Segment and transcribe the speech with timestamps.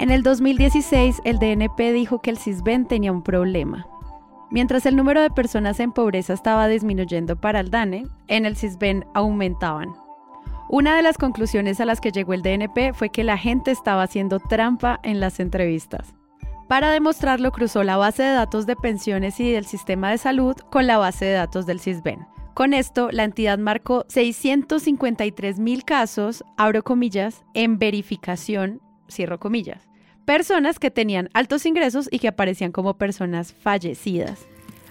[0.00, 3.84] En el 2016, el DNP dijo que el CISBEN tenía un problema.
[4.48, 9.04] Mientras el número de personas en pobreza estaba disminuyendo para el DANE, en el CISBEN
[9.12, 9.92] aumentaban.
[10.68, 14.04] Una de las conclusiones a las que llegó el DNP fue que la gente estaba
[14.04, 16.14] haciendo trampa en las entrevistas.
[16.68, 20.86] Para demostrarlo, cruzó la base de datos de pensiones y del sistema de salud con
[20.86, 22.24] la base de datos del CISBEN.
[22.54, 29.87] Con esto, la entidad marcó 653 mil casos, abro comillas, en verificación, cierro comillas.
[30.28, 34.40] Personas que tenían altos ingresos y que aparecían como personas fallecidas.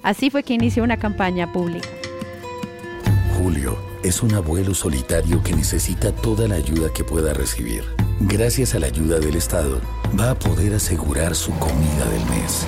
[0.01, 1.87] Así fue que inició una campaña pública.
[3.37, 7.83] Julio es un abuelo solitario que necesita toda la ayuda que pueda recibir.
[8.21, 9.79] Gracias a la ayuda del Estado,
[10.19, 12.65] va a poder asegurar su comida del mes.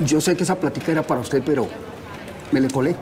[0.00, 1.66] Yo sé que esa plática era para usted, pero
[2.52, 2.94] me le colé.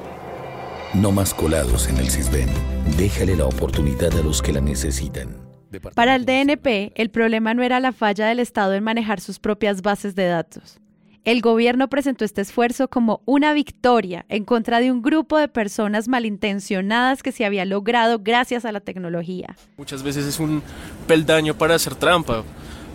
[0.94, 2.48] No más colados en el CISBEN.
[2.96, 5.45] Déjale la oportunidad a los que la necesitan.
[5.80, 9.82] Para el DNP, el problema no era la falla del Estado en manejar sus propias
[9.82, 10.78] bases de datos.
[11.24, 16.06] El gobierno presentó este esfuerzo como una victoria en contra de un grupo de personas
[16.06, 19.56] malintencionadas que se había logrado gracias a la tecnología.
[19.76, 20.62] Muchas veces es un
[21.08, 22.44] peldaño para hacer trampa,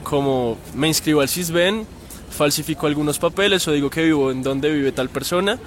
[0.03, 1.85] como me inscribo al CISBEN,
[2.29, 5.59] falsifico algunos papeles o digo que vivo en donde vive tal persona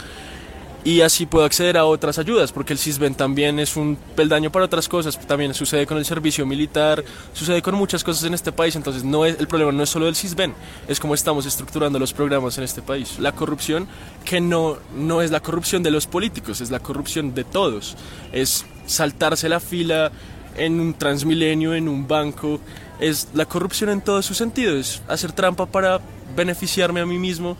[0.84, 4.66] y así puedo acceder a otras ayudas, porque el CISBEN también es un peldaño para
[4.66, 8.76] otras cosas, también sucede con el servicio militar, sucede con muchas cosas en este país,
[8.76, 10.54] entonces no es, el problema no es solo del CISBEN,
[10.86, 13.18] es como estamos estructurando los programas en este país.
[13.18, 13.88] La corrupción,
[14.26, 17.96] que no, no es la corrupción de los políticos, es la corrupción de todos,
[18.32, 20.12] es saltarse la fila
[20.54, 22.60] en un transmilenio, en un banco,
[23.00, 26.00] es la corrupción en todos sus sentidos, hacer trampa para
[26.36, 27.56] beneficiarme a mí mismo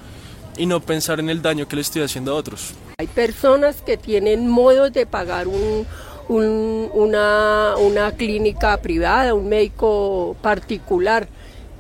[0.57, 2.75] y no pensar en el daño que le estoy haciendo a otros.
[2.99, 5.47] Hay personas que tienen modos de pagar
[6.29, 11.29] una, una clínica privada, un médico particular,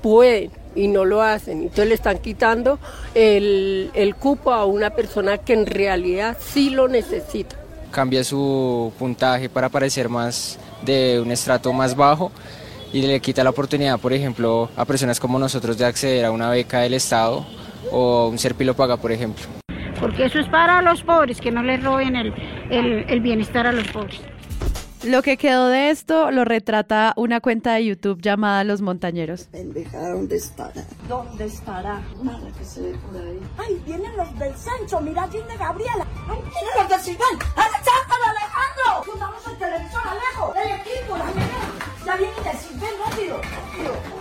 [0.03, 1.63] pueden y no lo hacen.
[1.63, 2.79] Entonces le están quitando
[3.15, 7.57] el, el cupo a una persona que en realidad sí lo necesita.
[7.91, 12.33] Cambia su puntaje para parecer más de un estrato más bajo
[12.93, 16.51] y le quita la oportunidad, por ejemplo, a personas como nosotros de acceder a una
[16.51, 17.47] beca del Estado
[17.91, 19.45] o un Serpilo Paga, por ejemplo.
[20.01, 22.35] Porque eso es para los pobres, que no les roben el,
[22.71, 24.21] el, bienestar a los pobres.
[25.05, 29.45] Lo que quedó de esto lo retrata una cuenta de YouTube llamada Los Montañeros.
[29.53, 30.83] Pendeja, ¿dónde estará?
[31.09, 32.01] ¿Dónde estará?
[32.23, 33.39] Nada que se ve por ahí.
[33.59, 35.01] ¡Ay, vienen los del censo!
[35.03, 36.07] ¡Mira, viene Gabriela!
[36.27, 37.39] ¡Ay, vienen los del Silván!
[37.55, 39.13] ¡Alejandro, Alejandro!
[39.13, 40.55] ¡Pongamos el televisor, Alejo!
[40.55, 43.37] ¡El equipo, la ¡Ya viene del Silván, rápido!
[43.37, 44.14] ¡Rápido!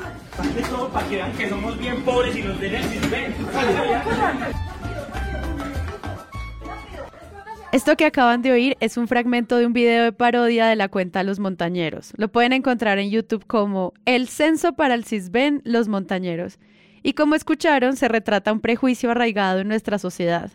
[7.72, 10.90] Esto que acaban de oír es un fragmento de un video de parodia de la
[10.90, 12.14] cuenta Los Montañeros.
[12.18, 16.60] Lo pueden encontrar en YouTube como El censo para el CISBEN Los Montañeros.
[17.02, 20.52] Y como escucharon, se retrata un prejuicio arraigado en nuestra sociedad,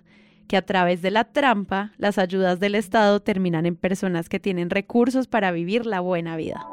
[0.47, 4.71] que a través de la trampa, las ayudas del Estado terminan en personas que tienen
[4.71, 6.67] recursos para vivir la buena vida.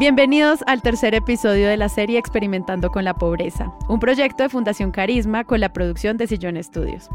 [0.00, 4.92] Bienvenidos al tercer episodio de la serie Experimentando con la Pobreza, un proyecto de Fundación
[4.92, 7.10] Carisma con la producción de Sillón Estudios.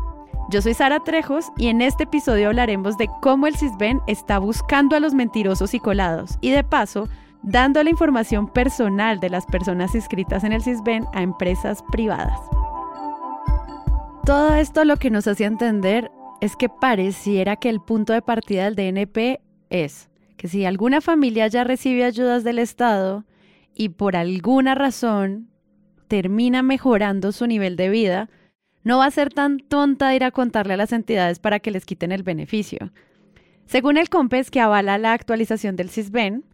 [0.51, 4.95] Yo soy Sara Trejos y en este episodio hablaremos de cómo el CISBEN está buscando
[4.95, 7.09] a los mentirosos y colados y de paso
[7.41, 12.39] dando la información personal de las personas inscritas en el CISBEN a empresas privadas.
[14.27, 18.69] Todo esto lo que nos hace entender es que pareciera que el punto de partida
[18.69, 19.41] del DNP
[19.71, 20.07] es
[20.37, 23.25] que si alguna familia ya recibe ayudas del Estado
[23.73, 25.49] y por alguna razón
[26.07, 28.29] termina mejorando su nivel de vida,
[28.83, 31.85] no va a ser tan tonta ir a contarle a las entidades para que les
[31.85, 32.91] quiten el beneficio.
[33.65, 36.45] Según el COMPES que avala la actualización del CISBEN,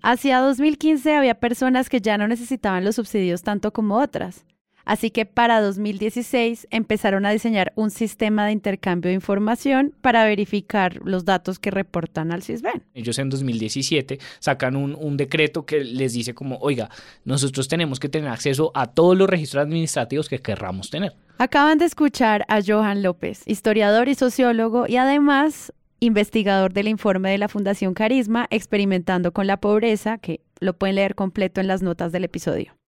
[0.00, 4.46] hacia 2015 había personas que ya no necesitaban los subsidios tanto como otras.
[4.90, 10.98] Así que para 2016 empezaron a diseñar un sistema de intercambio de información para verificar
[11.04, 12.82] los datos que reportan al CISBEN.
[12.94, 16.90] Ellos en 2017 sacan un, decreto que les dice como, oiga,
[17.24, 21.12] nosotros tenemos que tener acceso a todos los registros administrativos que querramos tener.
[21.38, 27.38] Acaban de escuchar a Johan López, historiador y sociólogo y además investigador del informe de
[27.38, 32.10] la Fundación Carisma, experimentando con la pobreza, que lo pueden leer completo en las notas
[32.10, 32.79] del episodio.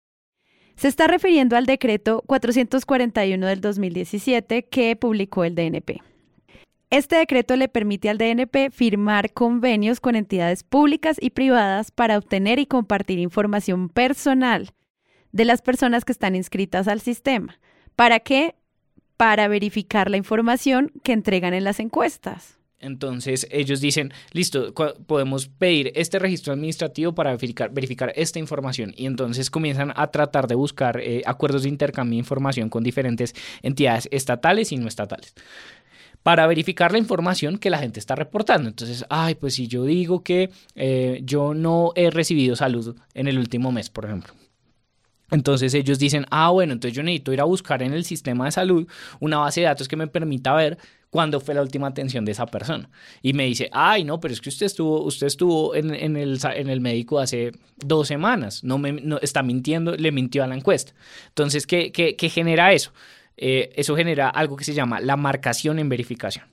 [0.77, 6.01] Se está refiriendo al decreto 441 del 2017 que publicó el DNP.
[6.91, 12.59] Este decreto le permite al DNP firmar convenios con entidades públicas y privadas para obtener
[12.59, 14.71] y compartir información personal
[15.33, 17.59] de las personas que están inscritas al sistema.
[17.97, 18.57] ¿Para qué?
[19.17, 22.59] Para verificar la información que entregan en las encuestas.
[22.83, 24.75] Entonces ellos dicen, listo,
[25.07, 28.93] podemos pedir este registro administrativo para verificar, esta información.
[28.97, 33.35] Y entonces comienzan a tratar de buscar eh, acuerdos de intercambio de información con diferentes
[33.63, 35.35] entidades estatales y no estatales
[36.23, 38.69] para verificar la información que la gente está reportando.
[38.69, 43.39] Entonces, ay, pues si yo digo que eh, yo no he recibido salud en el
[43.39, 44.33] último mes, por ejemplo.
[45.33, 48.53] Entonces ellos dicen, ah, bueno, entonces yo necesito ir a buscar en el sistema de
[48.53, 48.87] salud
[49.19, 50.77] una base de datos que me permita ver
[51.09, 52.91] cuándo fue la última atención de esa persona.
[53.23, 56.69] Y me dice, ay, no, pero es que usted estuvo, usted estuvo en, el, en
[56.69, 60.93] el, médico hace dos semanas, no me no, está mintiendo, le mintió a la encuesta.
[61.29, 62.93] Entonces, ¿qué, qué, qué genera eso?
[63.39, 66.45] Eh, eso genera algo que se llama la marcación en verificación.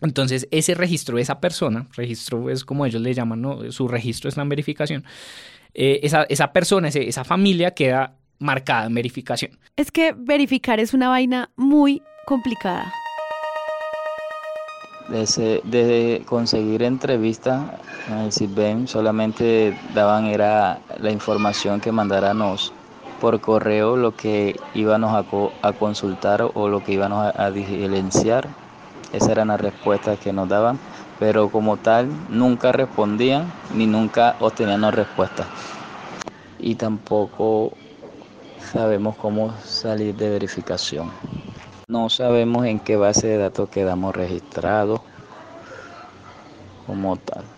[0.00, 3.72] Entonces, ese registro de esa persona, registro es como ellos le llaman, ¿no?
[3.72, 5.04] su registro está en verificación,
[5.74, 9.58] eh, esa, esa, persona, esa familia queda marcada en verificación.
[9.76, 12.92] Es que verificar es una vaina muy complicada.
[15.08, 17.78] De, conseguir entrevista
[18.10, 22.74] en el CISBEN solamente daban era la información que mandáramos
[23.18, 25.24] por correo lo que íbamos
[25.62, 28.48] a, consultar o lo que íbamos a, diligenciar.
[29.10, 30.80] Esas eran las respuestas que nos daban,
[31.18, 35.50] pero como tal nunca respondían ni nunca obtenían respuestas.
[36.58, 37.78] Y tampoco
[38.56, 41.20] sabemos cómo salir de verificación.
[41.88, 45.02] No sabemos en qué base de datos quedamos registrados
[46.84, 47.54] como tal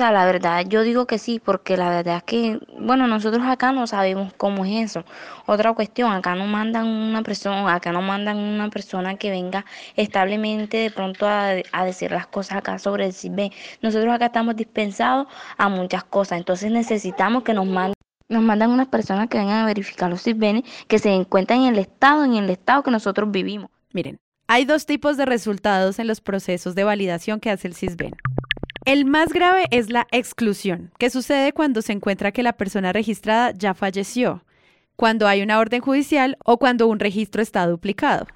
[0.00, 3.86] la verdad, yo digo que sí, porque la verdad es que, bueno, nosotros acá no
[3.86, 5.04] sabemos cómo es eso.
[5.46, 9.66] Otra cuestión, acá no mandan una persona, acá no mandan una persona que venga
[9.96, 13.52] establemente de pronto a, decir las cosas acá sobre el CIB.
[13.82, 15.26] Nosotros acá estamos dispensados
[15.58, 17.94] a muchas cosas, entonces necesitamos que nos manden
[18.28, 21.80] nos mandan unas personas que vengan a verificar los CISBEN que se encuentran en el
[21.80, 23.70] estado, en el estado que nosotros vivimos.
[23.92, 28.14] Miren, hay dos tipos de resultados en los procesos de validación que hace el CISBEN.
[28.86, 33.52] El más grave es la exclusión, que sucede cuando se encuentra que la persona registrada
[33.52, 34.42] ya falleció,
[34.96, 38.26] cuando hay una orden judicial o cuando un registro está duplicado.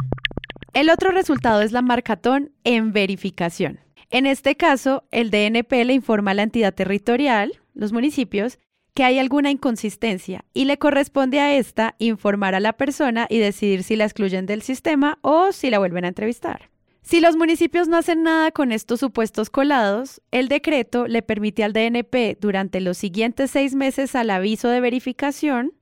[0.75, 3.81] El otro resultado es la marcatón en verificación.
[4.11, 8.58] En este caso, el DNP le informa a la entidad territorial, los municipios,
[8.94, 13.82] que hay alguna inconsistencia y le corresponde a esta informar a la persona y decidir
[13.82, 16.70] si la excluyen del sistema o si la vuelven a entrevistar.
[17.05, 21.75] Si los municipios no hacen nada con estos supuestos colados, el decreto le permite al
[21.75, 25.75] DNP durante los siguientes seis meses al aviso de verificación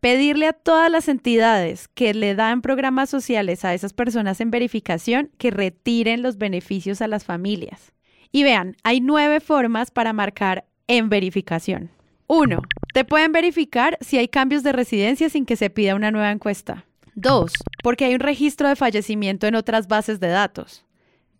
[0.00, 5.30] pedirle a todas las entidades que le dan programas sociales a esas personas en verificación
[5.38, 7.92] que retiren los beneficios a las familias.
[8.32, 11.90] Y vean, hay nueve formas para marcar en verificación.
[12.26, 12.62] Uno,
[12.92, 16.86] te pueden verificar si hay cambios de residencia sin que se pida una nueva encuesta.
[17.16, 20.84] Dos, porque hay un registro de fallecimiento en otras bases de datos.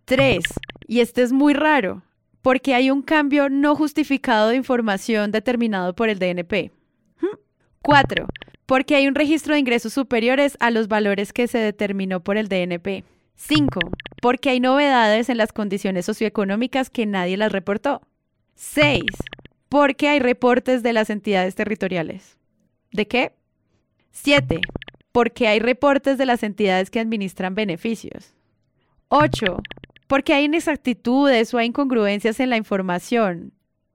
[0.07, 0.43] Tres,
[0.89, 2.03] y este es muy raro,
[2.41, 6.73] porque hay un cambio no justificado de información determinado por el DNP.
[7.83, 8.27] Cuatro,
[8.65, 12.49] porque hay un registro de ingresos superiores a los valores que se determinó por el
[12.49, 13.05] DNP.
[13.35, 13.81] Cinco,
[14.23, 18.01] porque hay novedades en las condiciones socioeconómicas que nadie las reportó.
[18.55, 19.05] Seis,
[19.69, 22.39] porque hay reportes de las entidades territoriales.
[22.93, 23.33] ¿De qué?
[24.11, 24.63] Siete,
[25.17, 28.35] porque hay reportes de las entidades que administran beneficios.
[29.09, 29.63] 8.
[30.07, 33.55] Porque hay inexactitudes o hay incongruencias en la información.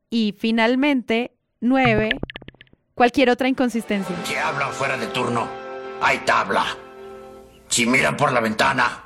[0.09, 2.09] Y finalmente, 9.
[2.95, 4.15] Cualquier otra inconsistencia.
[4.23, 5.47] Si hablan fuera de turno,
[6.01, 6.65] hay tabla.
[7.67, 9.03] Si miran por la ventana,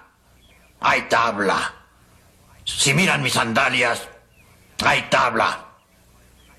[0.79, 1.73] hay tabla.
[2.63, 4.07] Si miran mis sandalias,
[4.85, 5.65] hay tabla.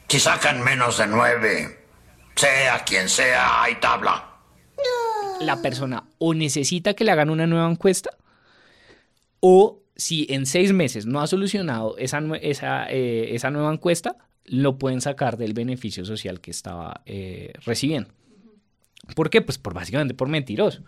[0.07, 1.87] Si sacan menos de nueve,
[2.35, 4.36] sea quien sea, hay tabla
[5.41, 8.11] la persona o necesita que le hagan una nueva encuesta
[9.41, 14.79] o si en seis meses no ha solucionado esa, esa, eh, esa nueva encuesta, lo
[14.79, 18.11] pueden sacar del beneficio social que estaba eh, recibiendo.
[19.15, 19.41] ¿Por qué?
[19.41, 20.83] Pues por básicamente por mentiroso.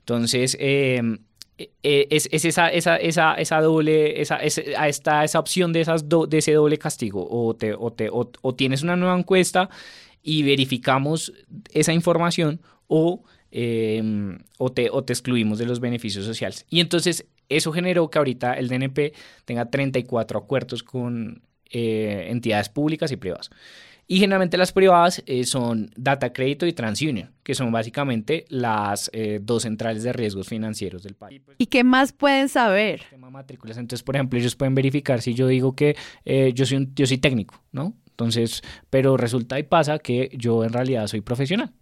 [0.00, 1.18] Entonces, em,
[1.56, 6.38] e, e, es, esa, esa, esa, esa, doble, esa, esa, esa opción de, esas de
[6.38, 7.26] ese doble castigo.
[7.30, 9.70] O, te, o, te, o tienes una nueva encuesta
[10.22, 11.32] y verificamos
[11.72, 13.22] esa información o
[13.56, 16.66] Em, o, te, o te excluimos de los beneficios sociales.
[16.68, 19.12] Y entonces eso generó que ahorita el DNP
[19.44, 23.50] tenga 34 acuerdos con eh, entidades públicas y privadas.
[24.08, 29.38] Y generalmente las privadas eh, son Data Crédito y TransUnion, que son básicamente las eh,
[29.40, 31.40] dos centrales de riesgos financieros del país.
[31.56, 33.02] ¿Y qué más pueden saber?
[33.30, 33.78] matrículas.
[33.78, 37.62] Entonces, por ejemplo, ellos pueden verificar si yo digo que yo, soy yo soy técnico,
[37.70, 37.94] ¿no?
[38.10, 41.72] Entonces, pero resulta y pasa que yo en realidad soy profesional.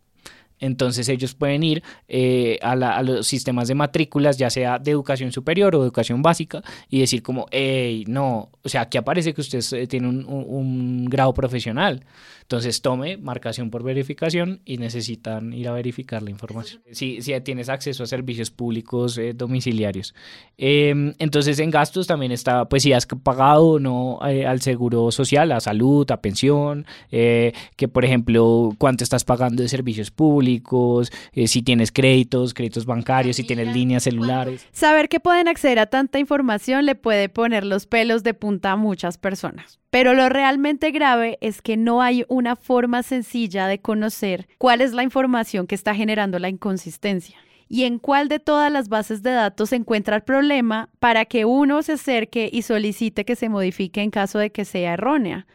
[0.62, 5.30] Entonces ellos pueden ir eh, a, la- los sistemas de matrículas, ya sea de educación
[5.32, 9.60] superior o educación básica, y decir como, hey, no, o sea, aquí aparece que usted
[9.72, 12.04] eh, tiene un grado profesional.
[12.42, 16.82] Entonces tome marcación por verificación y necesitan ir a verificar la información.
[16.92, 20.14] Si, si tienes acceso a servicios públicos eh, domiciliarios.
[20.58, 25.10] Eh, entonces en gastos también está, pues si has pagado o no eh, al seguro
[25.10, 31.12] social, a salud, a pensión, eh, que por ejemplo cuánto estás pagando de servicios públicos,
[31.32, 34.66] eh, si tienes créditos, créditos bancarios, si tienes líneas celulares.
[34.72, 38.76] Saber que pueden acceder a tanta información le puede poner los pelos de punta a
[38.76, 39.81] muchas personas.
[39.92, 44.94] Pero lo realmente grave es que no hay una forma sencilla de conocer cuál es
[44.94, 47.36] la información que está generando la inconsistencia
[47.68, 51.44] y en cuál de todas las bases de datos se encuentra el problema para que
[51.44, 55.46] uno se acerque y solicite que se modifique en caso de que sea errónea.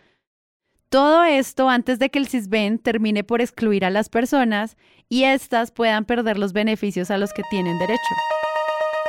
[0.90, 4.78] Todo esto antes de que el CISBEN termine por excluir a las personas
[5.10, 8.14] y éstas puedan perder los beneficios a los que tienen derecho.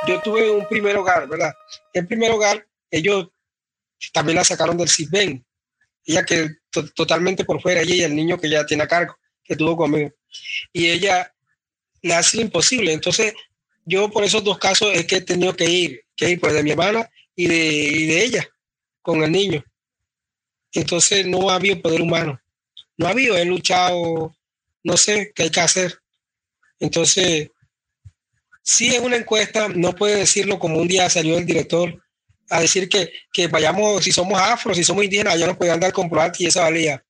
[0.07, 1.53] yo tuve un primer hogar, ¿verdad?
[1.93, 3.29] El primer hogar, ellos
[4.13, 5.45] también la sacaron del CISBEN.
[6.05, 9.15] Ella que to- totalmente por fuera, ella y el niño que ya tiene a cargo,
[9.43, 10.11] que tuvo conmigo.
[10.73, 11.33] Y ella
[12.01, 12.93] le hace imposible.
[12.93, 13.33] Entonces,
[13.85, 16.63] yo por esos dos casos es que he tenido que ir, que ir pues de
[16.63, 18.49] mi hermana y de, y de ella,
[19.01, 19.63] con el niño.
[20.73, 22.39] Entonces, no ha habido poder humano.
[22.97, 24.35] No ha habido, he luchado,
[24.83, 25.99] no sé qué hay que hacer.
[26.79, 27.49] Entonces,
[28.61, 32.01] si es una encuesta, no puede decirlo como un día salió el director
[32.49, 35.93] a decir que, que vayamos, si somos afro, si somos indígenas, ya nos podían dar
[35.93, 37.03] comprobante y esa valía.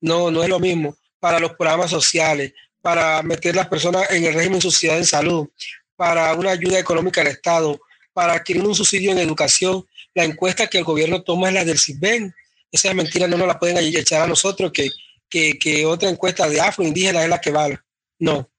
[0.00, 0.96] No, no es lo mismo.
[1.20, 5.48] Para los programas sociales, para meter las personas en el régimen sociedad en salud,
[5.94, 7.80] para una ayuda económica al Estado,
[8.12, 11.78] para adquirir un subsidio en educación, la encuesta que el gobierno toma es la del
[11.78, 12.34] CISBEN.
[12.70, 14.90] Esa mentira no nos la pueden echar a nosotros, que,
[15.28, 17.78] que, que otra encuesta de afro indígena es la que vale.
[18.18, 18.50] No,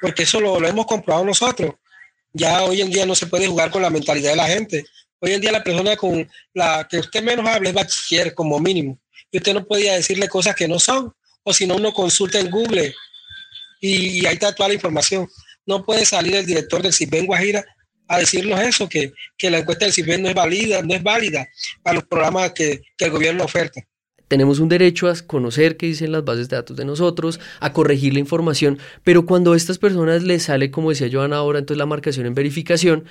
[0.00, 1.74] porque eso lo, lo hemos comprobado nosotros.
[2.32, 4.84] Ya hoy en día no se puede jugar con la mentalidad de la gente.
[5.24, 9.00] Hoy en día la persona con la que usted menos hable es bachiller como mínimo.
[9.32, 11.14] Y usted no podía decirle cosas que no son.
[11.42, 12.94] O si no, uno consulta en Google
[13.80, 15.26] y, y ahí está toda la información.
[15.64, 17.64] No puede salir el director del CISBEN Guajira
[18.06, 21.48] a decirnos eso, que, que la encuesta del CISBEN no es válida, no es válida
[21.82, 23.80] para los programas que, que el gobierno oferta.
[24.28, 28.14] Tenemos un derecho a conocer qué dicen las bases de datos de nosotros, a corregir
[28.14, 31.86] la información, pero cuando a estas personas les sale, como decía Joana ahora, entonces la
[31.86, 33.04] marcación en verificación,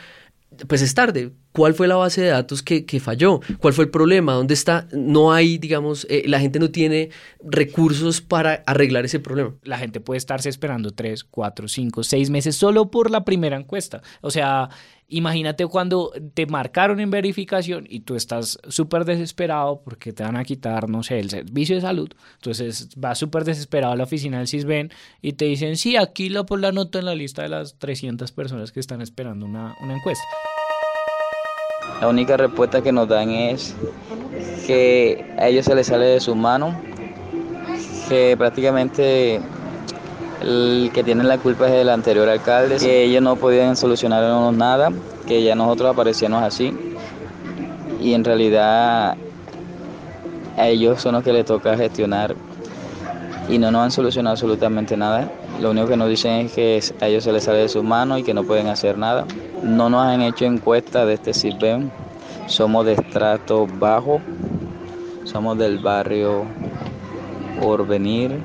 [0.68, 1.32] pues es tarde.
[1.52, 3.40] ¿Cuál fue la base de datos que, que falló?
[3.60, 4.34] ¿Cuál fue el problema?
[4.34, 4.88] ¿Dónde está?
[4.92, 7.10] No hay, digamos, eh, la gente no tiene
[7.44, 9.54] recursos para arreglar ese problema.
[9.64, 14.02] La gente puede estarse esperando tres, cuatro, cinco, seis meses solo por la primera encuesta.
[14.22, 14.70] O sea,
[15.08, 20.44] imagínate cuando te marcaron en verificación y tú estás súper desesperado porque te van a
[20.44, 22.10] quitar, no sé, el servicio de salud.
[22.36, 24.92] Entonces vas súper desesperado a la oficina del CISBEN
[25.22, 28.32] y te dicen, sí, aquí la, por la nota en la lista de las 300
[28.32, 30.24] personas que están esperando una, una encuesta.
[32.02, 33.76] La única respuesta que nos dan es
[34.66, 36.82] que a ellos se les sale de su mano,
[38.10, 39.40] que prácticamente
[40.44, 44.92] el que tiene la culpa es el anterior alcalde, que ellos no podían solucionarnos nada,
[45.28, 46.74] que ya nosotros aparecíamos así
[48.04, 49.16] y en realidad
[50.58, 52.36] a ellos son los que les toca gestionar
[53.50, 55.32] y no nos han solucionado absolutamente nada.
[55.62, 58.20] Lo único que nos dicen es que a ellos se les sale de sus manos
[58.20, 59.26] y que no pueden hacer nada.
[59.62, 61.92] No nos han hecho encuesta de este CISBEN.
[62.48, 64.22] Somos de estrato bajo.
[65.24, 66.46] Somos del barrio
[67.62, 68.40] Porvenir.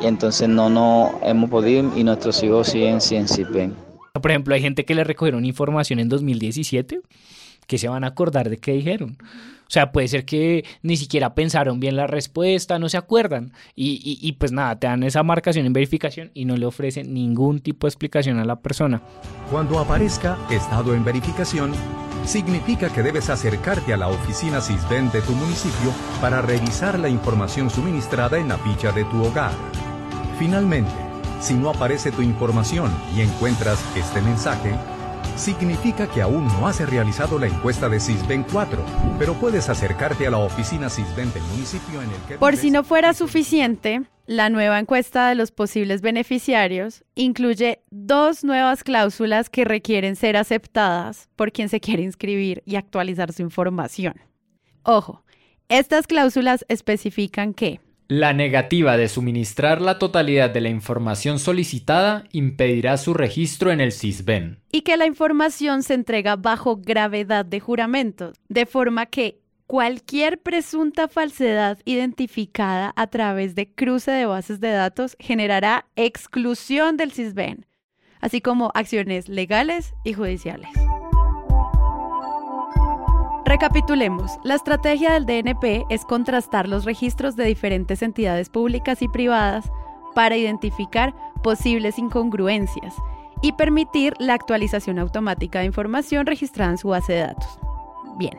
[0.00, 3.74] Y entonces no nos hemos podido y nuestros hijos siguen sin CISBEN.
[4.12, 7.00] Por ejemplo, hay gente que le recogieron información en 2017
[7.68, 9.18] que se van a acordar de qué dijeron.
[9.68, 13.52] O sea, puede ser que ni siquiera pensaron bien la respuesta, no se acuerdan.
[13.76, 17.12] Y, y, y, pues nada, te dan esa marcación en verificación y no le ofrecen
[17.12, 19.02] ningún tipo de explicación a la persona.
[19.50, 21.72] Cuando aparezca estado en verificación,
[22.24, 27.68] significa que debes acercarte a la oficina CISBEN de tu municipio para revisar la información
[27.68, 29.52] suministrada en la ficha de tu hogar.
[30.38, 30.92] Finalmente,
[31.40, 34.72] si no aparece tu información y encuentras este mensaje,
[35.34, 38.80] significa que aún no has realizado la encuesta de CISBEN 4,
[39.18, 42.38] pero puedes acercarte a la oficina CISBEN del municipio en el que...
[42.38, 48.84] Por si no fuera suficiente, la nueva encuesta de los posibles beneficiarios incluye dos nuevas
[48.84, 54.14] cláusulas que requieren ser aceptadas por quien se quiere inscribir y actualizar su información.
[54.84, 55.24] Ojo,
[55.68, 62.96] estas cláusulas especifican que la negativa de suministrar la totalidad de la información solicitada impedirá
[62.96, 64.60] su registro en el CISBEN.
[64.72, 71.08] Y que la información se entrega bajo gravedad de juramento, de forma que Cualquier presunta
[71.08, 77.66] falsedad identificada a través de cruce de bases de datos generará exclusión del CISBEN,
[78.22, 80.70] así como acciones legales y judiciales.
[83.48, 89.72] Recapitulemos, la estrategia del DNP es contrastar los registros de diferentes entidades públicas y privadas
[90.14, 92.94] para identificar posibles incongruencias
[93.40, 97.58] y permitir la actualización automática de información registrada en su base de datos.
[98.18, 98.36] Bien,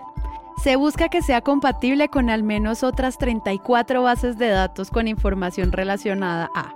[0.64, 5.72] se busca que sea compatible con al menos otras 34 bases de datos con información
[5.72, 6.76] relacionada a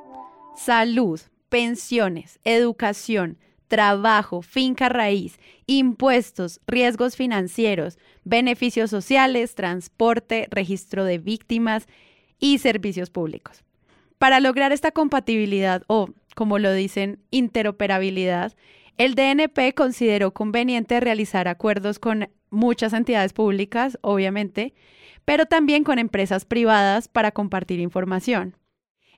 [0.55, 3.37] salud, pensiones, educación,
[3.67, 11.87] trabajo, finca raíz, impuestos, riesgos financieros, beneficios sociales, transporte, registro de víctimas
[12.39, 13.63] y servicios públicos.
[14.17, 18.53] Para lograr esta compatibilidad o, como lo dicen, interoperabilidad,
[18.97, 24.73] el DNP consideró conveniente realizar acuerdos con muchas entidades públicas, obviamente,
[25.25, 28.55] pero también con empresas privadas para compartir información.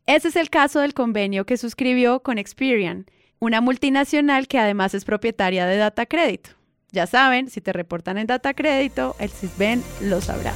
[0.05, 3.05] Ese es el caso del convenio que suscribió con Experian,
[3.45, 6.49] una multinacional que además es propietaria de Data Crédito.
[6.91, 10.51] Ya saben, si te reportan en Data Crédito, el CISBEN lo sabrá.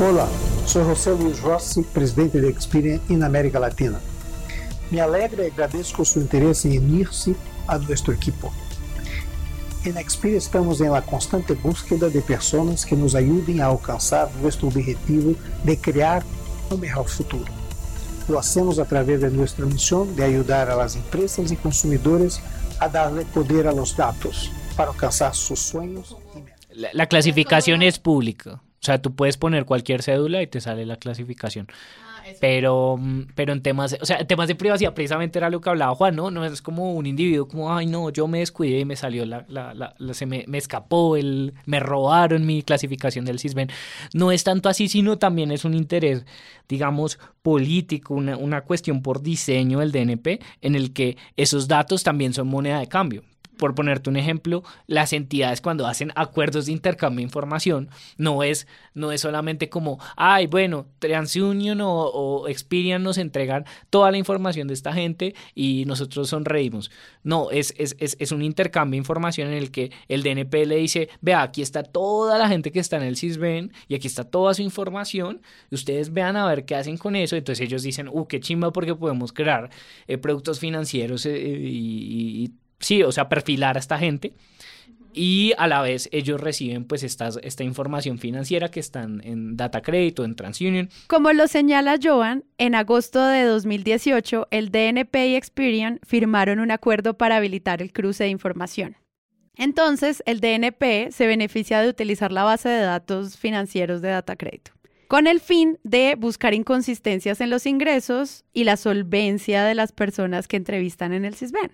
[0.00, 0.26] Hola,
[0.66, 4.00] soy José Luis Rossi, presidente de Experian en América Latina.
[4.90, 7.36] Me alegra y agradezco su interés en unirse
[7.68, 8.52] a nuestro equipo.
[9.84, 14.66] En Experian estamos en la constante búsqueda de personas que nos ayuden a alcanzar nuestro
[14.66, 16.24] objetivo de crear
[16.70, 17.63] un mejor futuro.
[18.28, 22.40] Lo hacemos a través de nuestra misión de ayudar a las empresas y consumidores
[22.80, 26.16] a darle poder a los datos para alcanzar sus sueños.
[26.70, 28.54] La, la clasificación es pública.
[28.54, 31.68] O sea, tú puedes poner cualquier cédula y te sale la clasificación.
[32.40, 35.94] Pero, mm, pero en temas, o sea, temas de privacidad precisamente era lo que hablaba
[35.94, 36.30] Juan, ¿no?
[36.30, 39.44] No es como un individuo como, ay, no, yo me descuidé y me salió la,
[39.48, 43.70] la, la, se me, me, escapó, el, me robaron mi clasificación del CISBEN.
[44.12, 46.24] No es tanto así, sino también es un interés,
[46.68, 52.32] digamos, político, una, una cuestión por diseño del DNP, en el que esos datos también
[52.32, 53.22] son moneda de cambio
[53.56, 58.66] por ponerte un ejemplo, las entidades cuando hacen acuerdos de intercambio de información, no es,
[58.94, 64.68] no es solamente como, ay, bueno, TransUnion o, o Experian nos entregan toda la información
[64.68, 66.90] de esta gente y nosotros sonreímos.
[67.22, 70.76] No, es, es, es, es un intercambio de información en el que el DNP le
[70.76, 74.24] dice, vea, aquí está toda la gente que está en el CISBEN y aquí está
[74.24, 78.26] toda su información, ustedes vean a ver qué hacen con eso, entonces ellos dicen, uh,
[78.26, 79.70] qué chimba porque podemos crear
[80.06, 82.52] eh, productos financieros eh, y, y
[82.84, 84.32] sí, o sea, perfilar a esta gente
[85.14, 87.30] y a la vez ellos reciben pues esta,
[87.62, 90.90] información financiera que están en Data Crédito, en TransUnion.
[91.06, 97.16] Como lo señala Joan, en agosto de 2018 el DNP y Experian firmaron un acuerdo
[97.16, 98.96] para habilitar el cruce de información.
[99.56, 104.72] Entonces, el DNP se beneficia de utilizar la base de datos financieros de Data Crédito
[105.06, 110.48] con el fin de buscar inconsistencias en los ingresos y la solvencia de las personas
[110.48, 111.70] que entrevistan en el CISBEN.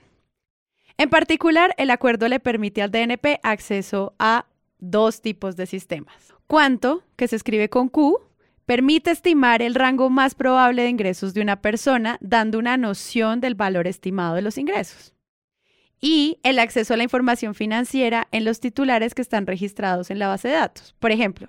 [1.00, 4.44] En particular, el acuerdo le permite al DNP acceso a
[4.80, 6.34] dos tipos de sistemas.
[6.46, 8.20] Cuánto, que se escribe con Q,
[8.66, 13.54] permite estimar el rango más probable de ingresos de una persona, dando una noción del
[13.54, 15.14] valor estimado de los ingresos.
[16.02, 20.28] Y el acceso a la información financiera en los titulares que están registrados en la
[20.28, 20.94] base de datos.
[20.98, 21.48] Por ejemplo,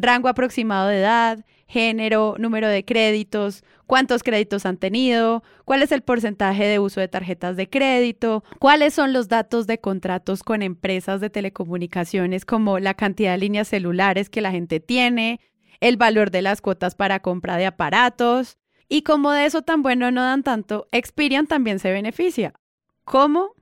[0.00, 6.02] rango aproximado de edad, género, número de créditos, cuántos créditos han tenido, cuál es el
[6.02, 11.20] porcentaje de uso de tarjetas de crédito, cuáles son los datos de contratos con empresas
[11.20, 15.40] de telecomunicaciones como la cantidad de líneas celulares que la gente tiene,
[15.78, 18.58] el valor de las cuotas para compra de aparatos.
[18.88, 22.54] Y como de eso tan bueno no dan tanto, Experian también se beneficia.
[23.04, 23.54] ¿Cómo?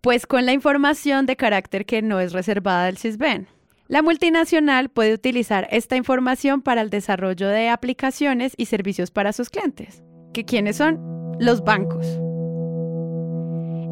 [0.00, 3.48] Pues con la información de carácter que no es reservada del CISBEN.
[3.90, 9.50] La multinacional puede utilizar esta información para el desarrollo de aplicaciones y servicios para sus
[9.50, 10.04] clientes.
[10.32, 11.00] ¿Que quiénes son?
[11.40, 12.06] Los bancos.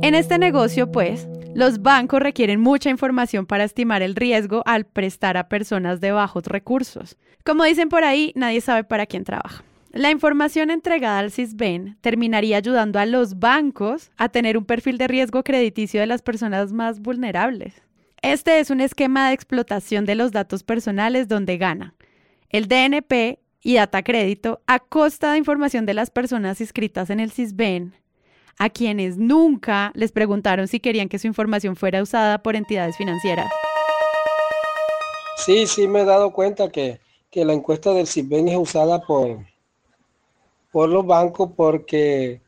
[0.00, 5.36] En este negocio, pues, los bancos requieren mucha información para estimar el riesgo al prestar
[5.36, 7.16] a personas de bajos recursos.
[7.44, 9.64] Como dicen por ahí, nadie sabe para quién trabaja.
[9.90, 15.08] La información entregada al CISBEN terminaría ayudando a los bancos a tener un perfil de
[15.08, 17.87] riesgo crediticio de las personas más vulnerables.
[18.22, 21.94] Este es un esquema de explotación de los datos personales donde gana
[22.50, 27.30] el DNP y Data Crédito a costa de información de las personas inscritas en el
[27.30, 27.94] CISBEN,
[28.58, 33.52] a quienes nunca les preguntaron si querían que su información fuera usada por entidades financieras.
[35.36, 37.00] Sí, sí, me he dado cuenta que,
[37.30, 39.38] que la encuesta del CISBEN es usada por,
[40.72, 42.40] por los bancos porque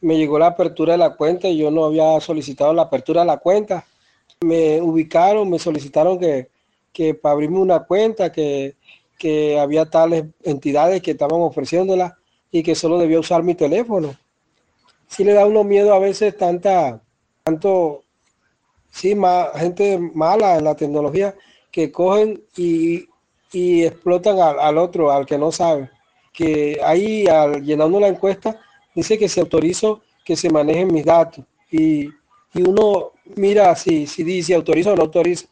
[0.00, 3.26] me llegó la apertura de la cuenta y yo no había solicitado la apertura de
[3.26, 3.84] la cuenta
[4.42, 6.48] me ubicaron, me solicitaron que,
[6.92, 8.74] que para abrirme una cuenta, que,
[9.18, 12.16] que había tales entidades que estaban ofreciéndola
[12.50, 14.16] y que solo debía usar mi teléfono.
[15.08, 17.02] Sí le da uno miedo a veces tanta,
[17.44, 18.02] tanto,
[18.90, 21.34] sí, más, gente mala en la tecnología
[21.70, 23.08] que cogen y,
[23.52, 25.90] y explotan al, al, otro, al que no sabe.
[26.32, 28.58] Que ahí, al llenando la encuesta,
[28.94, 31.44] dice que se autorizo que se manejen mis datos.
[31.70, 32.08] Y,
[32.54, 35.46] y uno mira si, si dice autoriza o no autoriza.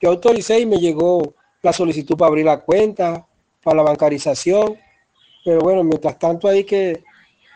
[0.00, 3.26] Yo autoricé y me llegó la solicitud para abrir la cuenta,
[3.62, 4.76] para la bancarización.
[5.44, 7.02] Pero bueno, mientras tanto hay que,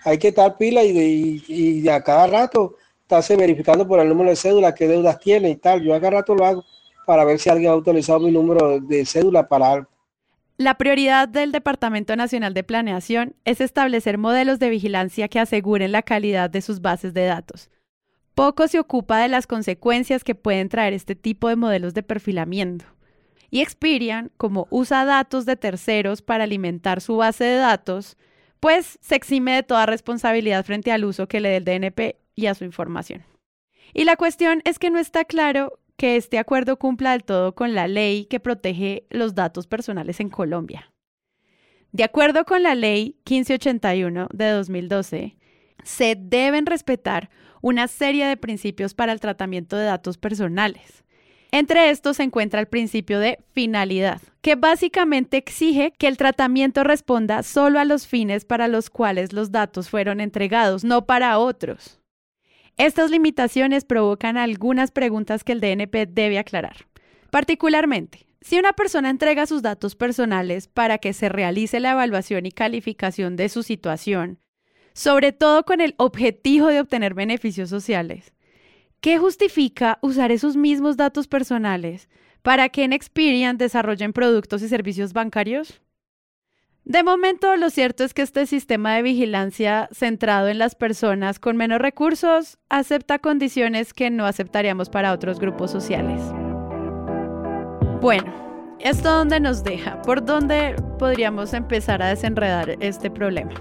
[0.04, 4.08] hay que estar pila y, de, y, y a cada rato estarse verificando por el
[4.08, 5.82] número de cédula qué deudas tiene y tal.
[5.82, 6.64] Yo a cada rato lo hago
[7.06, 9.88] para ver si alguien ha autorizado mi número de cédula para algo.
[10.58, 16.02] La prioridad del Departamento Nacional de Planeación es establecer modelos de vigilancia que aseguren la
[16.02, 17.70] calidad de sus bases de datos.
[18.38, 22.84] Poco se ocupa de las consecuencias que pueden traer este tipo de modelos de perfilamiento.
[23.50, 28.16] Y Experian, como usa datos de terceros para alimentar su base de datos,
[28.60, 32.46] pues se exime de toda responsabilidad frente al uso que le dé el DNP y
[32.46, 33.24] a su información.
[33.92, 37.74] Y la cuestión es que no está claro que este acuerdo cumpla del todo con
[37.74, 40.92] la ley que protege los datos personales en Colombia.
[41.90, 45.36] De acuerdo con la ley 1581 de 2012,
[45.82, 51.04] se deben respetar una serie de principios para el tratamiento de datos personales.
[51.50, 57.42] Entre estos se encuentra el principio de finalidad, que básicamente exige que el tratamiento responda
[57.42, 62.00] solo a los fines para los cuales los datos fueron entregados, no para otros.
[62.76, 66.86] Estas limitaciones provocan algunas preguntas que el DNP debe aclarar.
[67.30, 72.52] Particularmente, si una persona entrega sus datos personales para que se realice la evaluación y
[72.52, 74.38] calificación de su situación,
[74.98, 78.32] sobre todo con el objetivo de obtener beneficios sociales,
[79.00, 82.08] ¿qué justifica usar esos mismos datos personales
[82.42, 85.80] para que en Experian desarrollen productos y servicios bancarios?
[86.84, 91.56] De momento, lo cierto es que este sistema de vigilancia centrado en las personas con
[91.56, 96.20] menos recursos acepta condiciones que no aceptaríamos para otros grupos sociales.
[98.00, 98.34] Bueno,
[98.80, 100.02] ¿esto dónde nos deja?
[100.02, 103.54] ¿Por dónde podríamos empezar a desenredar este problema?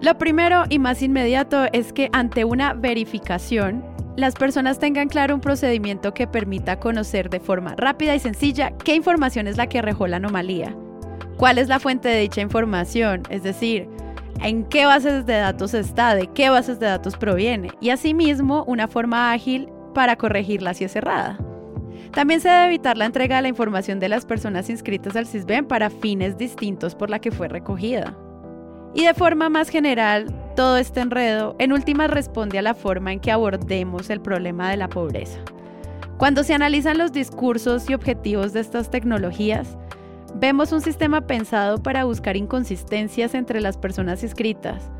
[0.00, 3.84] Lo primero y más inmediato es que ante una verificación,
[4.16, 8.94] las personas tengan claro un procedimiento que permita conocer de forma rápida y sencilla qué
[8.94, 10.74] información es la que arrojó la anomalía
[11.38, 13.88] cuál es la fuente de dicha información, es decir,
[14.42, 18.88] en qué bases de datos está, de qué bases de datos proviene, y asimismo una
[18.88, 21.38] forma ágil para corregirla si es errada.
[22.12, 25.66] También se debe evitar la entrega de la información de las personas inscritas al CISBEN
[25.66, 28.16] para fines distintos por la que fue recogida.
[28.98, 33.20] Y de forma más general, todo este enredo en última responde a la forma en
[33.20, 35.38] que abordemos el problema de la pobreza.
[36.16, 39.78] Cuando se analizan los discursos y objetivos de estas tecnologías,
[40.34, 44.90] Vemos un sistema pensado para buscar inconsistencias entre las personas inscritas,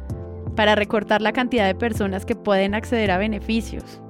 [0.56, 4.00] para recortar la cantidad de personas que pueden acceder a beneficios.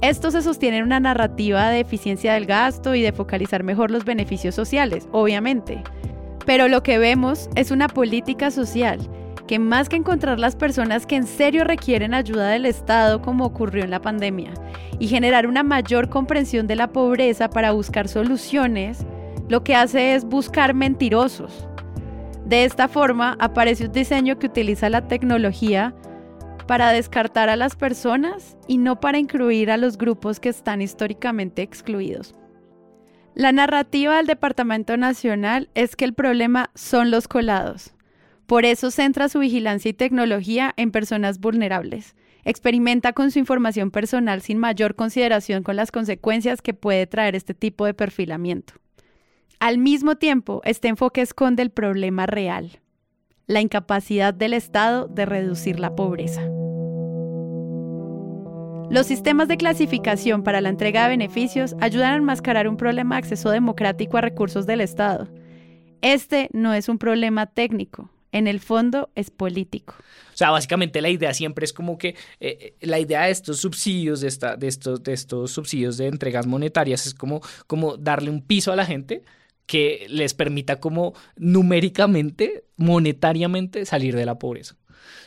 [0.00, 4.04] Esto se sostiene en una narrativa de eficiencia del gasto y de focalizar mejor los
[4.04, 5.82] beneficios sociales, obviamente.
[6.48, 9.06] Pero lo que vemos es una política social
[9.46, 13.84] que más que encontrar las personas que en serio requieren ayuda del Estado como ocurrió
[13.84, 14.54] en la pandemia
[14.98, 19.04] y generar una mayor comprensión de la pobreza para buscar soluciones,
[19.50, 21.68] lo que hace es buscar mentirosos.
[22.46, 25.94] De esta forma aparece un diseño que utiliza la tecnología
[26.66, 31.60] para descartar a las personas y no para incluir a los grupos que están históricamente
[31.60, 32.34] excluidos.
[33.38, 37.94] La narrativa del Departamento Nacional es que el problema son los colados.
[38.46, 42.16] Por eso centra su vigilancia y tecnología en personas vulnerables.
[42.42, 47.54] Experimenta con su información personal sin mayor consideración con las consecuencias que puede traer este
[47.54, 48.74] tipo de perfilamiento.
[49.60, 52.80] Al mismo tiempo, este enfoque esconde el problema real,
[53.46, 56.42] la incapacidad del Estado de reducir la pobreza.
[58.90, 63.18] Los sistemas de clasificación para la entrega de beneficios ayudan a enmascarar un problema de
[63.18, 65.28] acceso democrático a recursos del Estado.
[66.00, 69.94] Este no es un problema técnico, en el fondo es político.
[70.32, 74.22] O sea, básicamente la idea siempre es como que eh, la idea de estos subsidios,
[74.22, 74.66] de
[75.12, 79.22] estos subsidios de entregas monetarias es como, como darle un piso a la gente
[79.66, 84.76] que les permita como numéricamente, monetariamente salir de la pobreza.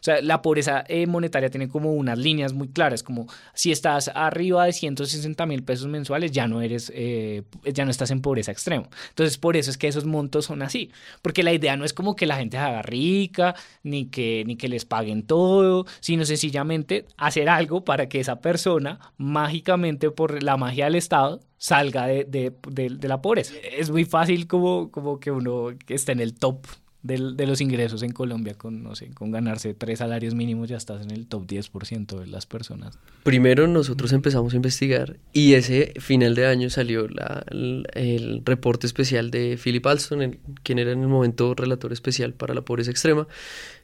[0.02, 4.12] O sea, la pobreza eh, monetaria tiene como unas líneas muy claras, como si estás
[4.14, 8.52] arriba de 160 mil pesos mensuales, ya no eres, eh, ya no estás en pobreza
[8.52, 8.90] extrema.
[9.10, 12.16] Entonces, por eso es que esos montos son así, porque la idea no es como
[12.16, 17.06] que la gente se haga rica, ni que, ni que les paguen todo, sino sencillamente
[17.18, 22.52] hacer algo para que esa persona, mágicamente por la magia del Estado, salga de, de,
[22.70, 23.54] de, la pobreza.
[23.72, 26.66] Es muy fácil como, como que uno esté en el top
[27.04, 31.02] de los ingresos en Colombia con, no sé, con ganarse tres salarios mínimos ya estás
[31.02, 33.00] en el top 10% de las personas.
[33.24, 39.32] Primero nosotros empezamos a investigar y ese final de año salió la, el, reporte especial
[39.32, 43.28] de Philip Alston, quien era en el momento relator especial para la pobreza extrema,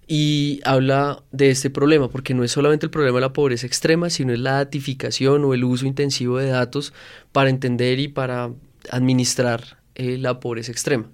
[0.08, 4.10] y habla de este problema, porque no es solamente el problema de la pobreza extrema,
[4.10, 6.94] sino es la datificación o el uso intensivo de datos
[7.32, 8.52] para entender y para
[8.90, 11.08] administrar eh, la pobreza extrema.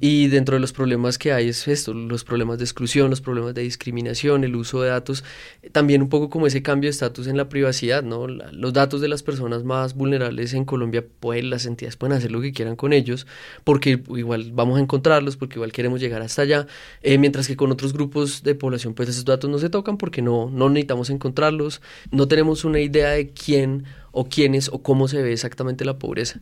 [0.00, 3.54] Y dentro de los problemas que hay es esto, los problemas de exclusión, los problemas
[3.54, 5.22] de discriminación, el uso de datos,
[5.70, 8.26] también un poco como ese cambio de estatus en la privacidad, ¿no?
[8.26, 12.40] los datos de las personas más vulnerables en Colombia, pues las entidades pueden hacer lo
[12.40, 13.26] que quieran con ellos,
[13.64, 16.66] porque igual vamos a encontrarlos, porque igual queremos llegar hasta allá,
[17.02, 20.20] eh, mientras que con otros grupos de población, pues esos datos no se tocan porque
[20.20, 25.22] no, no necesitamos encontrarlos, no tenemos una idea de quién o quiénes o cómo se
[25.22, 26.40] ve exactamente la pobreza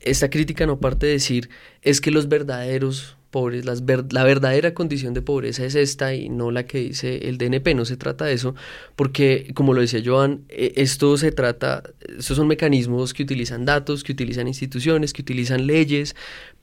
[0.00, 1.50] esta crítica no parte de decir
[1.82, 6.50] es que los verdaderos pobres, las la verdadera condición de pobreza es esta y no
[6.50, 8.54] la que dice el DNP, no se trata de eso,
[8.94, 11.82] porque como lo decía Joan, e, esto se trata,
[12.18, 16.16] estos son mecanismos que utilizan datos, que utilizan instituciones, que utilizan leyes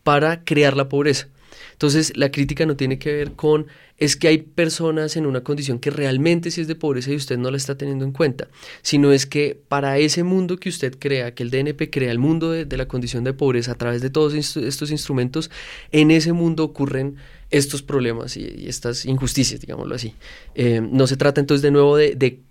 [0.04, 1.28] para crear la pobreza.
[1.72, 5.80] Entonces, la crítica no tiene que ver con es que hay personas en una condición
[5.80, 8.48] que realmente sí es de pobreza y usted no la está teniendo en cuenta,
[8.82, 12.52] sino es que para ese mundo que usted crea, que el DNP crea el mundo
[12.52, 15.52] de, la condición de pobreza a través de todos estos instrumentos,
[15.92, 17.18] en ese mundo ocurren
[17.52, 20.16] estos problemas y, estas injusticias, digámoslo así.
[20.56, 22.42] Eh, no se trata entonces de nuevo de,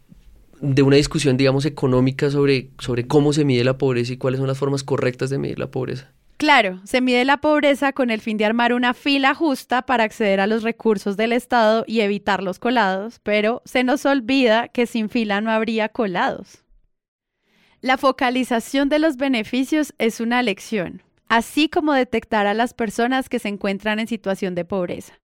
[0.61, 4.47] de una discusión, digamos, económica sobre, sobre cómo se mide la pobreza y cuáles son
[4.47, 6.13] las formas correctas de medir la pobreza.
[6.37, 10.41] Claro, se mide la pobreza con el fin de armar una fila justa para acceder
[10.41, 15.09] a los recursos del Estado y evitar los colados, pero se nos olvida que sin
[15.09, 16.65] fila no habría colados.
[17.81, 23.39] La focalización de los beneficios es una lección, así como detectar a las personas que
[23.39, 25.22] se encuentran en situación de pobreza.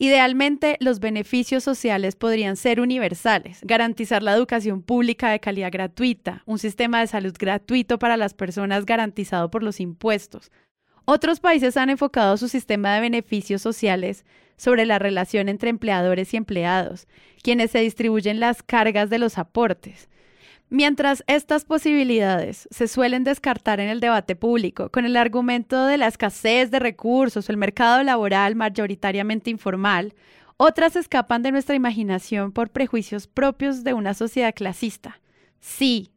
[0.00, 6.60] Idealmente, los beneficios sociales podrían ser universales, garantizar la educación pública de calidad gratuita, un
[6.60, 10.52] sistema de salud gratuito para las personas garantizado por los impuestos.
[11.04, 14.24] Otros países han enfocado su sistema de beneficios sociales
[14.56, 17.08] sobre la relación entre empleadores y empleados,
[17.42, 20.08] quienes se distribuyen las cargas de los aportes.
[20.70, 26.08] Mientras estas posibilidades se suelen descartar en el debate público con el argumento de la
[26.08, 30.14] escasez de recursos o el mercado laboral mayoritariamente informal,
[30.58, 35.20] otras escapan de nuestra imaginación por prejuicios propios de una sociedad clasista.
[35.60, 36.10] Sí,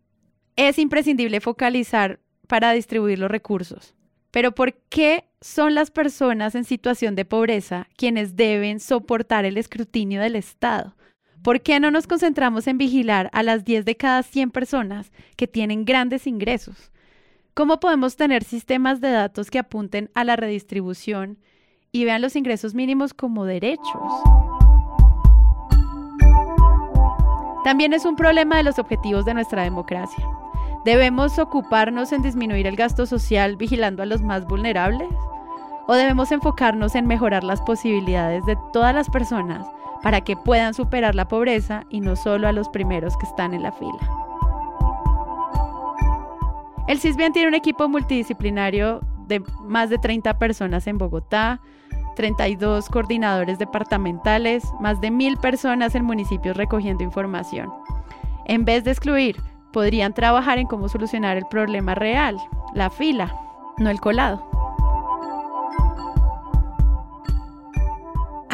[0.58, 3.96] es imprescindible focalizar para distribuir los recursos.
[4.32, 10.20] Pero ¿por qué son las personas en situación de pobreza quienes deben soportar el escrutinio
[10.22, 10.96] del Estado?
[11.44, 15.48] ¿Por qué no nos concentramos en vigilar a las 10 de cada 100 personas que
[15.48, 16.92] tienen grandes ingresos?
[17.56, 21.40] ¿Cómo podemos tener sistemas de datos que apunten a la redistribución
[21.92, 24.12] y vean los ingresos mínimos como derechos?
[27.64, 30.24] También es un problema de los objetivos de nuestra democracia.
[30.86, 35.10] ¿Debemos ocuparnos en disminuir el gasto social vigilando a los más vulnerables?
[35.88, 39.66] ¿O debemos enfocarnos en mejorar las posibilidades de todas las personas
[40.02, 43.64] para que puedan superar la pobreza y no solo a los primeros que están en
[43.64, 44.00] la fila.
[46.88, 51.62] El CISBEN tiene un equipo multidisciplinario de más de 30 personas en Bogotá,
[52.16, 57.72] 32 coordinadores departamentales, más de mil personas en municipios recogiendo información.
[58.46, 59.38] En vez de excluir,
[59.72, 62.38] podrían trabajar en cómo solucionar el problema real,
[62.74, 63.34] la fila,
[63.78, 64.61] no el colado.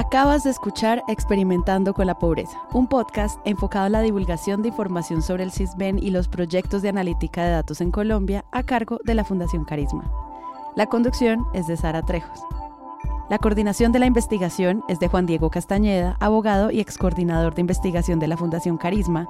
[0.07, 5.21] Acabas de escuchar Experimentando con la Pobreza, un podcast enfocado a la divulgación de información
[5.21, 9.15] sobre el CISBEN y los proyectos de analítica de datos en Colombia a cargo de
[9.15, 10.09] la Fundación Carisma.
[10.77, 12.39] La conducción es de Sara Trejos.
[13.29, 17.59] La coordinación de la investigación es de Juan Diego Castañeda, abogado y ex coordinador de
[17.59, 19.27] investigación de la Fundación Carisma,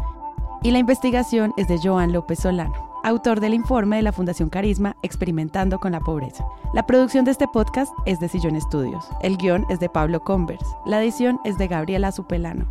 [0.62, 4.96] y la investigación es de Joan López Solano autor del informe de la Fundación Carisma
[5.02, 6.46] Experimentando con la Pobreza.
[6.74, 9.08] La producción de este podcast es de Sillón Estudios.
[9.22, 10.66] El guion es de Pablo Convers.
[10.86, 12.66] La edición es de Gabriela Supelano.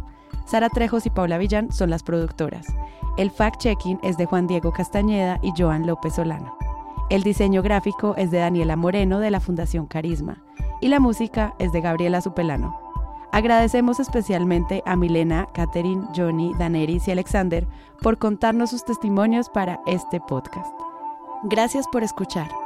[0.44, 2.66] Sara Trejos y Paula Villán son las productoras.
[3.16, 6.56] El fact-checking es de Juan Diego Castañeda y Joan López Solano.
[7.10, 10.42] El diseño gráfico es de Daniela Moreno de la Fundación Carisma.
[10.80, 12.86] Y la música es de Gabriela Supelano.
[13.37, 17.66] Agradecemos especialmente a Milena, Catherine, Johnny, Daneris y Alexander
[18.01, 20.72] por contarnos sus testimonios para este podcast.
[21.42, 22.65] Gracias por escuchar.